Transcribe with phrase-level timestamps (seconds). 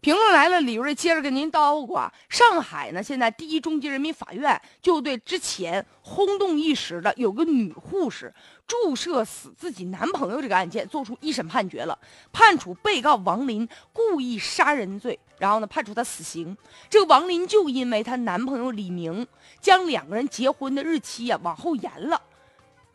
[0.00, 2.12] 评论来了，李瑞接着跟您叨咕啊。
[2.28, 8.32] 上海呢，现在第一中级人民法院就对之前轰动一时的有个女护士
[8.66, 11.98] 注射死自己男朋友这个案件做出一审判决了，
[12.32, 16.56] 判处被告王林故意杀人罪，然后呢判处他死刑。
[16.88, 19.26] 这个王林就因为她男朋友李明
[19.60, 22.22] 将两个人结婚的日期呀往后延了。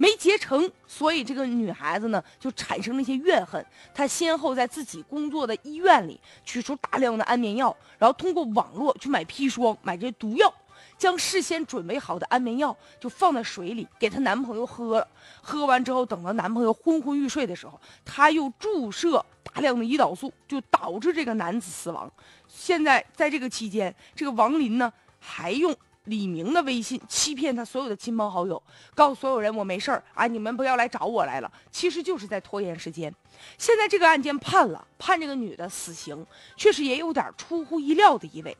[0.03, 3.65] 没结成，所以这个女孩子呢就产生了一些怨恨。
[3.93, 10.53] 她先后在自己工作的医院里取出大量的安眠药，然后通过网络去买砒霜、买这些毒药，
[10.97, 15.07] 将事先准备好的安眠药就放在水里给她男朋友喝了。
[15.41, 22.11] 喝完之后，等到男朋友昏昏欲睡的时候，她又注射大量的胰岛素，就导致这个男子死亡。
[22.49, 25.73] 现在在这个期间，这个王林呢还用。
[26.05, 28.61] 李明的微信欺骗他所有的亲朋好友，
[28.93, 31.49] 告诉所有人我没事儿啊，你们不要来找我来了。
[31.71, 33.13] 其实就是在拖延时间。
[33.57, 36.25] 现在这个案件判了，判这个女的死刑，
[36.57, 38.55] 确实也有点出乎意料的意味。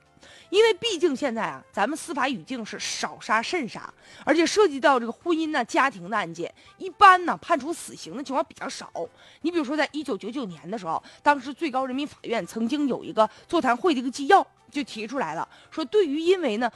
[0.49, 8.90] 因为毕竟现在啊，咱们司法语境是少杀慎杀，而且涉及到这个婚姻呢、家庭的案件，一般呢判处死刑的情况比较少。
[9.41, 16.71] 你比如说，在一九九九年的时候，当时最高人民法院曾经有一个座谈会的一个纪要，就提出来了，说对于因为呢。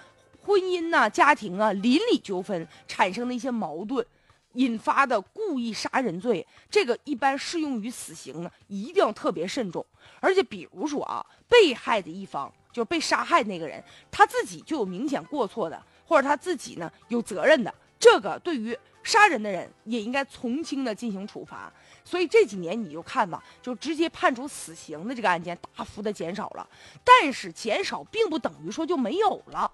[0.48, 4.06] 婚姻呐，家庭啊，邻里纠纷产生的一些矛盾，
[4.54, 9.86] 引发的故意杀人罪，这个一般适用于死刑呢，一定要特别慎重。
[10.22, 21.70] 而且，比如说啊，被害的一方就是被杀害那个人，他自己就有明显过错的，或者他自己呢有责任的，这个对于杀人的人也应该从轻的进行处罚。
[22.06, 26.66] 所以这几年你就看吧，就直接判处死刑的这个案件大幅的减少了，
[27.04, 29.70] 但是减少并不等于说就没有了。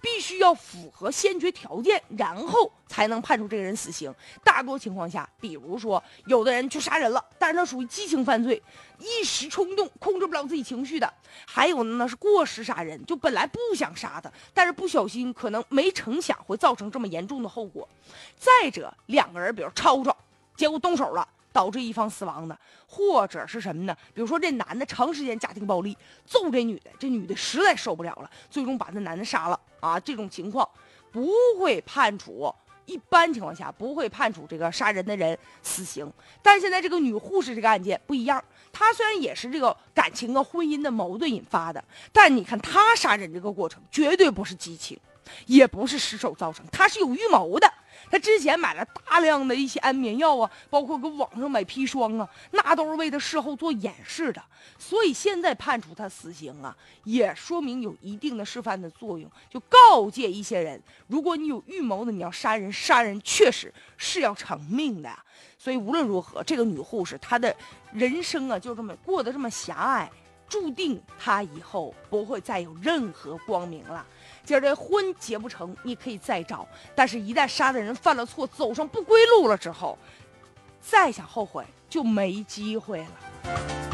[0.00, 4.12] 必须要符合先决条件，然后才能判处这个人死刑。
[4.44, 8.62] 大多情况下，比如说有的人去杀人了，但是他属于激情犯罪，
[8.98, 11.06] 一时冲动控制不了自己情绪的；
[11.46, 17.88] 还有的呢是过失杀人，就本来不想杀他，但是不小心可能没成想会造成这么严重的后果。
[18.36, 20.16] 再者，两个人比如吵吵，
[20.56, 21.28] 结果动手了。
[21.52, 23.96] 导致一方死亡的，或者是什么呢？
[24.14, 29.98] 比如说这男的长时间家庭暴力，揍这女的，这女的实在受不了了，最终把那男的杀了啊！
[29.98, 30.68] 这种情况
[31.10, 31.28] 不
[31.58, 32.54] 会判处，
[32.84, 36.10] 一般情况下不会判处这个杀人的人死刑。
[36.42, 38.42] 但现在这个女护士这个案件不一样，
[38.72, 41.82] 她虽然也是这个感情和婚姻的矛盾引发的，
[42.12, 44.98] 但你看她杀人这个过程绝对不是激情，
[45.46, 47.72] 也不是失手造成，她是有预谋的。
[48.10, 54.42] 他之前买了大量的一些安眠药啊，包括搁网上买砒霜啊，那都是为他事后做掩饰的。
[54.78, 56.74] 所以现在判处他死刑啊，
[57.04, 65.10] 也说明有一定的示范的作用，就告诫一些人：如果你有预谋的，你要杀人，杀人确实是要偿命的。
[65.58, 67.54] 所以无论如何，这个女护士她的
[67.92, 70.10] 人生啊，就这么过得这么狭隘，
[70.48, 74.04] 注定他以后不会再有任何光明了。
[74.44, 79.98] 今儿这婚结不成，你可以再找；但是，一旦杀的人犯了错，走上不归路了之后，
[80.80, 83.87] 再想后悔就没机会了。